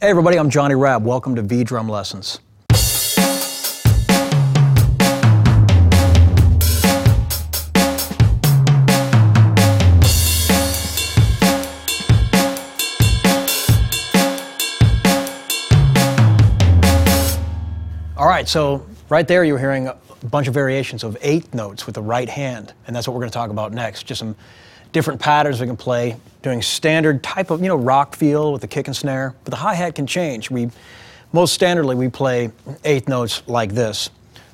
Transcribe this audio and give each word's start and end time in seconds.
Hey 0.00 0.10
everybody, 0.10 0.38
I'm 0.38 0.48
Johnny 0.48 0.76
Rabb. 0.76 1.04
Welcome 1.04 1.34
to 1.34 1.42
V 1.42 1.64
Drum 1.64 1.88
Lessons. 1.88 2.38
All 18.16 18.28
right, 18.28 18.46
so 18.46 18.86
right 19.08 19.26
there 19.26 19.42
you're 19.42 19.58
hearing 19.58 19.88
a 19.88 19.96
bunch 20.30 20.46
of 20.46 20.54
variations 20.54 21.02
of 21.02 21.18
eighth 21.22 21.52
notes 21.52 21.86
with 21.86 21.96
the 21.96 22.02
right 22.02 22.28
hand, 22.28 22.72
and 22.86 22.94
that's 22.94 23.08
what 23.08 23.14
we're 23.14 23.22
going 23.22 23.30
to 23.30 23.34
talk 23.34 23.50
about 23.50 23.72
next. 23.72 24.04
Just 24.04 24.20
some 24.20 24.36
different 24.92 25.20
patterns 25.20 25.60
we 25.60 25.66
can 25.66 25.76
play, 25.76 26.16
doing 26.42 26.62
standard 26.62 27.22
type 27.22 27.50
of 27.50 27.60
you 27.60 27.68
know 27.68 27.76
rock 27.76 28.16
feel 28.16 28.52
with 28.52 28.62
the 28.62 28.68
kick 28.68 28.86
and 28.86 28.96
snare, 28.96 29.34
but 29.44 29.50
the 29.50 29.56
hi 29.56 29.74
hat 29.74 29.94
can 29.94 30.06
change. 30.06 30.50
We 30.50 30.70
most 31.32 31.58
standardly 31.58 31.96
we 31.96 32.08
play 32.08 32.50
eighth 32.84 33.08
notes 33.08 33.42
like 33.46 33.72
this: 33.72 34.10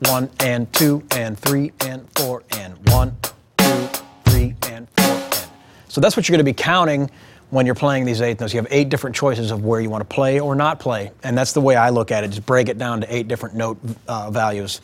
one 0.00 0.30
and 0.40 0.72
two 0.72 1.02
and 1.12 1.38
three 1.38 1.72
and 1.80 2.08
four 2.14 2.42
and 2.52 2.76
one, 2.90 3.16
two, 3.56 3.88
three 4.26 4.54
and 4.68 4.88
four 4.90 5.04
and. 5.06 5.48
So 5.88 6.00
that's 6.00 6.16
what 6.16 6.28
you're 6.28 6.34
going 6.34 6.44
to 6.44 6.50
be 6.50 6.54
counting 6.54 7.10
when 7.50 7.64
you're 7.64 7.74
playing 7.74 8.04
these 8.04 8.20
eighth 8.20 8.40
notes. 8.40 8.52
You 8.52 8.60
have 8.60 8.68
eight 8.70 8.88
different 8.88 9.16
choices 9.16 9.50
of 9.50 9.64
where 9.64 9.80
you 9.80 9.88
want 9.88 10.08
to 10.08 10.14
play 10.14 10.40
or 10.40 10.54
not 10.54 10.78
play, 10.80 11.10
and 11.22 11.36
that's 11.36 11.52
the 11.52 11.60
way 11.60 11.76
I 11.76 11.90
look 11.90 12.10
at 12.10 12.24
it. 12.24 12.28
Just 12.28 12.46
break 12.46 12.68
it 12.68 12.78
down 12.78 13.00
to 13.00 13.14
eight 13.14 13.28
different 13.28 13.54
note 13.54 13.78
uh, 14.06 14.30
values, 14.30 14.80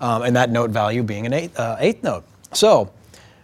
um, 0.00 0.22
and 0.22 0.36
that 0.36 0.50
note 0.50 0.70
value 0.70 1.02
being 1.02 1.26
an 1.26 1.32
eighth, 1.32 1.58
uh, 1.58 1.76
eighth 1.78 2.02
note. 2.02 2.24
So, 2.52 2.92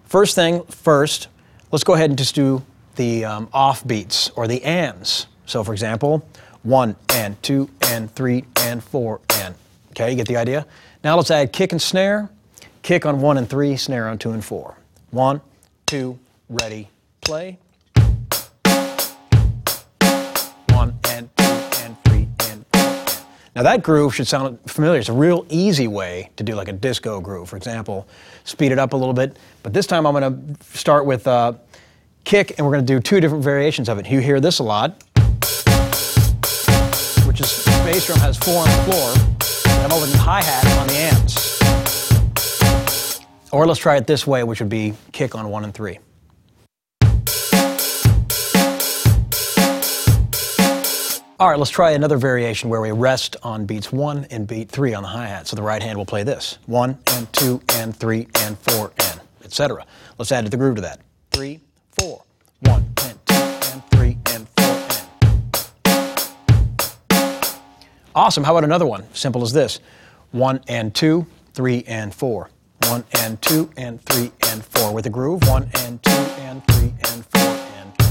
first 0.05 0.35
thing 0.35 0.63
first, 0.65 1.29
let's 1.71 1.85
go 1.85 1.95
ahead 1.95 2.11
and 2.11 2.19
just 2.19 2.35
do 2.35 2.63
the 2.97 3.25
um, 3.25 3.49
off 3.53 3.87
beats 3.87 4.31
or 4.31 4.47
the 4.47 4.63
ands. 4.65 5.27
So, 5.47 5.65
for 5.65 5.73
example, 5.73 6.27
one 6.63 6.97
and 7.11 7.41
two 7.43 7.71
and 7.83 8.11
three 8.11 8.45
and 8.57 8.83
four 8.83 9.21
and. 9.35 9.55
Okay, 9.91 10.11
you 10.11 10.17
get 10.17 10.29
the 10.29 10.37
idea? 10.37 10.67
Now 11.03 11.17
let's 11.17 11.31
add 11.31 11.53
kick 11.53 11.73
and 11.73 11.81
snare. 11.81 12.31
Kick 12.83 13.07
on 13.07 13.21
one 13.21 13.39
and 13.39 13.49
three, 13.49 13.77
snare 13.77 14.09
on 14.09 14.19
two 14.19 14.31
and 14.31 14.45
four. 14.45 14.77
One, 15.11 15.41
two, 15.87 16.19
ready, 16.49 16.89
play. 17.21 17.59
Now 23.55 23.63
that 23.63 23.83
groove 23.83 24.15
should 24.15 24.27
sound 24.27 24.59
familiar. 24.67 25.01
It's 25.01 25.09
a 25.09 25.13
real 25.13 25.47
easy 25.49 25.89
way 25.89 26.31
to 26.37 26.45
do 26.45 26.55
like 26.55 26.69
a 26.69 26.73
disco 26.73 27.21
groove. 27.21 27.49
For 27.49 27.57
example, 27.57 28.07
speed 28.45 28.73
it 28.73 28.79
up 28.79 28.93
a 28.93 28.97
little 28.97 29.15
bit. 29.15 29.37
But 29.63 29.73
this 29.73 29.87
time 29.87 30.07
I'm 30.07 30.13
going 30.15 30.55
to 30.55 30.79
start 30.79 31.07
with 31.07 31.27
uh, 31.27 31.55
kick, 32.25 32.59
and 32.59 32.67
we're 32.67 32.73
going 32.73 32.87
to 32.87 32.93
do 32.95 33.01
two 33.01 33.21
different 33.21 33.43
variations 33.43 33.89
of 33.89 33.99
it. 33.99 34.09
You 34.09 34.21
hear 34.21 34.41
this 34.41 34.59
a 34.59 34.63
lot, 34.63 35.03
which 37.27 37.41
is 37.41 37.65
bass 37.85 38.07
drum 38.07 38.19
has 38.21 38.37
four 38.37 38.61
on 38.61 38.69
the 38.69 38.83
floor, 38.85 39.15
and 39.75 39.85
I'm 39.85 39.93
over 39.93 40.07
the 40.07 40.19
hi 40.19 40.43
hat 40.43 40.67
on 40.79 40.87
the 40.87 40.95
ands. 40.95 41.59
Or 43.51 43.67
let's 43.67 43.81
try 43.81 43.97
it 43.97 44.07
this 44.07 44.27
way, 44.27 44.45
which 44.45 44.61
would 44.61 44.69
be 44.69 44.93
kick 45.13 45.35
on 45.35 45.49
one 45.49 45.65
and 45.65 45.73
three. 45.73 45.99
All 51.41 51.49
right, 51.49 51.57
let's 51.57 51.71
try 51.71 51.93
another 51.93 52.17
variation 52.17 52.69
where 52.69 52.81
we 52.81 52.91
rest 52.91 53.37
on 53.45 53.65
beats 53.65 53.93
one 53.93 54.27
and 54.33 54.45
beat 54.45 54.69
three 54.69 54.93
on 54.93 55.05
the 55.05 55.09
hi 55.09 55.29
hat. 55.29 55.47
So 55.47 55.55
the 55.55 55.63
right 55.63 55.81
hand 55.81 55.97
will 55.97 56.05
play 56.05 56.25
this 56.25 56.59
one 56.67 56.99
and 57.13 57.33
two 57.33 57.61
and 57.75 57.97
three 57.97 58.27
and 58.41 58.59
four 58.59 58.91
and 58.99 59.21
etc. 59.45 59.87
Let's 60.19 60.33
add 60.33 60.47
to 60.47 60.51
the 60.51 60.57
groove 60.57 60.75
to 60.75 60.81
that. 60.81 60.99
Three, 61.31 61.61
four, 61.93 62.25
one 62.63 62.93
and 63.05 63.19
two 63.25 63.35
and 63.35 63.85
three 63.93 64.19
and 64.27 64.49
four 64.49 64.67
and. 67.07 67.55
Awesome. 68.17 68.43
How 68.43 68.57
about 68.57 68.65
another 68.65 68.87
one? 68.87 69.05
Simple 69.15 69.43
as 69.43 69.53
this 69.53 69.79
one 70.33 70.61
and 70.67 70.93
two, 70.93 71.25
three 71.55 71.85
and 71.87 72.13
four. 72.13 72.51
One 72.89 73.05
and 73.21 73.41
two 73.41 73.71
and 73.77 74.03
three 74.03 74.33
and 74.49 74.65
four 74.65 74.93
with 74.93 75.07
a 75.07 75.11
groove. 75.11 75.47
One 75.47 75.71
and 75.77 76.03
two 76.03 76.11
and 76.11 76.67
three 76.67 76.95
and 77.13 77.25
four 77.27 77.43
and. 77.43 78.08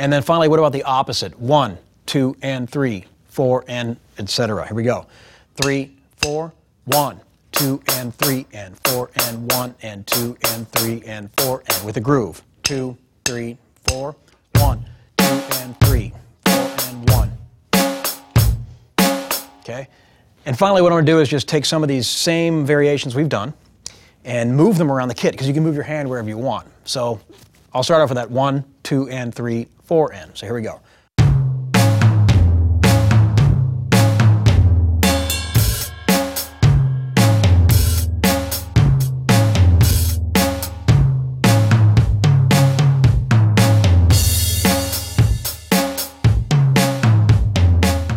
And 0.00 0.10
then 0.10 0.22
finally, 0.22 0.48
what 0.48 0.58
about 0.58 0.72
the 0.72 0.82
opposite? 0.84 1.38
One, 1.38 1.76
two 2.06 2.34
and 2.40 2.68
three, 2.68 3.04
four 3.28 3.66
and 3.68 3.98
etc. 4.18 4.66
Here 4.66 4.74
we 4.74 4.82
go. 4.82 5.06
Three, 5.56 5.94
four, 6.16 6.54
one, 6.86 7.20
two 7.52 7.82
and 7.92 8.14
three 8.14 8.46
and 8.54 8.78
four 8.84 9.10
and 9.26 9.52
one 9.52 9.74
and 9.82 10.06
two 10.06 10.38
and 10.52 10.66
three 10.72 11.02
and 11.04 11.28
four 11.36 11.62
and 11.68 11.84
with 11.84 11.98
a 11.98 12.00
groove. 12.00 12.42
Two, 12.62 12.96
three, 13.26 13.58
four, 13.88 14.16
one, 14.54 14.82
two 15.18 15.24
and 15.26 15.78
three, 15.80 16.14
four 16.46 16.72
and 16.86 17.10
one. 17.10 17.30
Okay? 19.60 19.86
And 20.46 20.58
finally, 20.58 20.80
what 20.80 20.92
I'm 20.92 20.96
going 20.96 21.04
to 21.04 21.12
do 21.12 21.20
is 21.20 21.28
just 21.28 21.46
take 21.46 21.66
some 21.66 21.82
of 21.82 21.90
these 21.90 22.06
same 22.06 22.64
variations 22.64 23.14
we've 23.14 23.28
done 23.28 23.52
and 24.24 24.56
move 24.56 24.78
them 24.78 24.90
around 24.90 25.08
the 25.08 25.14
kit 25.14 25.32
because 25.32 25.46
you 25.46 25.52
can 25.52 25.62
move 25.62 25.74
your 25.74 25.84
hand 25.84 26.08
wherever 26.08 26.26
you 26.26 26.38
want. 26.38 26.66
So 26.86 27.20
I'll 27.74 27.82
start 27.82 28.00
off 28.00 28.08
with 28.08 28.16
that 28.16 28.30
one, 28.30 28.64
two, 28.82 29.06
and 29.10 29.34
three, 29.34 29.68
four, 29.90 30.12
and. 30.12 30.30
So 30.38 30.46
here 30.46 30.54
we 30.54 30.62
go. 30.62 30.80